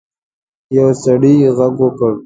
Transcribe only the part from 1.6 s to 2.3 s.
وکړ.